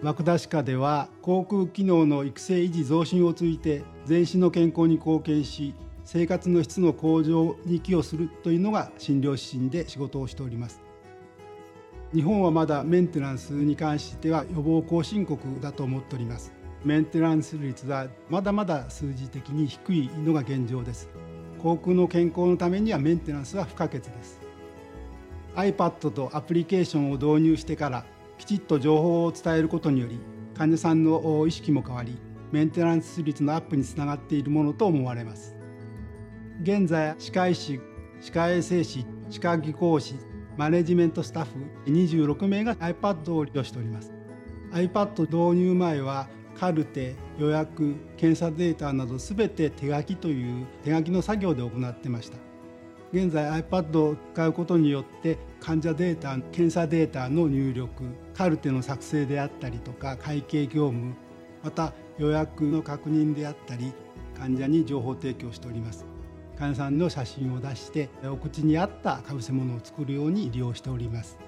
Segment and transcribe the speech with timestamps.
[0.00, 5.74] 涌田歯科では口腔機能の育成維持増進を通じて全身の健康に貢献し
[6.04, 10.80] 生活の質の向上に寄与するというのが診療指針で仕事をしております。
[12.14, 16.52] 日本はまだメンテナンスに関しては予防後進国だと思っております。
[16.84, 21.10] メンテナンス率はまだまだ数字的に低いのが現状です。
[21.60, 24.40] 口腔の健康のためにはメンテナンスは不可欠です。
[25.56, 28.04] iPad とアプリケーションを導入してから
[28.38, 30.18] きちっと情報を伝えることにより
[30.56, 32.18] 患者さんの意識も変わり
[32.50, 35.54] メンテナンス率のアップにつながっているものと思われます。
[36.62, 37.80] 現在歯科医師
[38.20, 40.14] 歯科衛生士歯科技工士
[40.56, 41.50] マネジメントスタッフ
[41.86, 44.12] 26名が iPad を利用しております。
[44.72, 52.47] iPad 導入前はカルテ予約検査データなど全て手書きという手書きの作業で行ってました。
[53.12, 61.14] 現在 iPad を使うことによって患者データ検査データの入力カルテの作成であったりとか会計業務
[61.62, 63.92] また予約の確認であったり
[64.36, 66.06] 患者に情報提供しております。
[66.58, 71.38] 患者さんの写真を出してお口に合ったかぶせ物を作るように利用しております。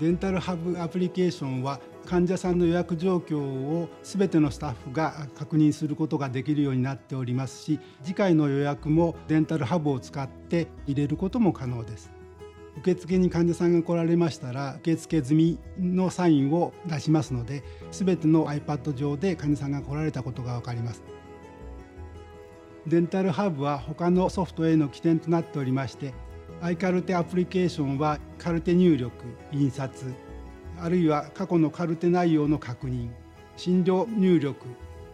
[0.00, 12.12] デンタルハブアプリケーションは患者さんの予約状況を全てのスタッフが確認することができるようになっておりますし次回の予約もデンタルハブを使って入れることも可能です。
[12.76, 21.02] 受付に患者さんが来られましたら受付済みのサインを出しますので全ての iPad 上で患者さんが来られたことが分かります。
[22.86, 26.12] デンタルハブは他のソフトへの起点となっておりまして
[26.60, 29.12] アイカルテアプリケーションはカルテ入力
[29.52, 30.14] 印刷
[30.80, 33.10] あるいは過去のカルテ内容の確認
[33.56, 34.66] 診療入力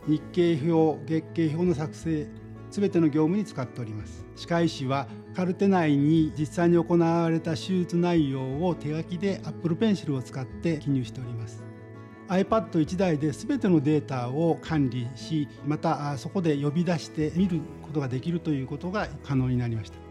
[0.07, 2.27] 日経表月経表の作成
[2.71, 4.25] すべての業務に使っております。
[4.37, 11.65] 歯科医師はカルテ内に実際に行われた手術内容を手書きで Apple Pencil を使って記入しております。
[12.29, 20.10] iPad1 台で全てのデータを管理しまたそこで呼び出して見ることができるということが可能になりました。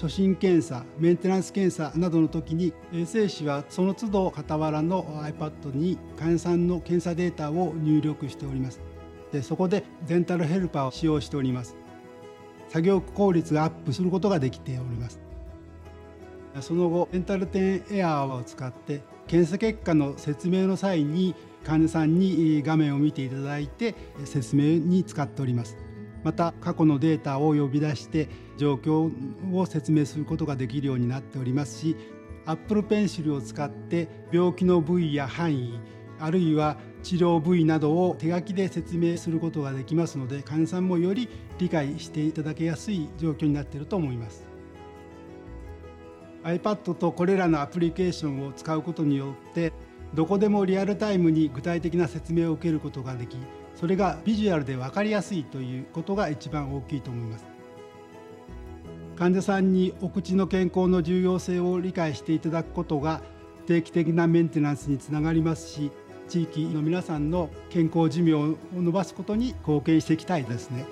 [0.00, 8.80] 初診検査メンテナンス検査などの時に衛生士はその都度傍らの iPad に患者さんの検査データを入力しております。
[9.32, 11.76] でそこでデンタルヘルパーを使用しております。
[12.68, 15.18] 作業効率がアップすることができております。
[16.60, 21.34] その後デンタルテンエアーを使って検査結果の説明の際に
[21.64, 25.76] 患者さんに画面を見ていただいて説明に使っております。
[26.24, 29.10] また過去のデータを呼び出して状況
[29.54, 31.96] を説明することができるようになっておりますし
[32.46, 35.80] Apple Pencil を使って病気の部位や範囲
[36.18, 44.48] あるいは治療部位などを手書きで説明することができますので患者さんもより理解していただけやすい状況になっていると思います。
[46.44, 49.72] iPad とこれらのアプリケーションを使うことによって
[50.14, 53.36] どこでもリアルタイムに具体的な説明を受けることができ
[53.78, 57.46] それがビジュアルで分かりやすいということが一番大きいと思います
[59.16, 63.20] 患者さんにお口の健康の重要性を理解していただくことが
[63.66, 65.92] 定期的なメンテナンスにつながりますし
[66.28, 70.84] 地域の皆さんの健康寿命を伸ばすことに貢献していきたいですね。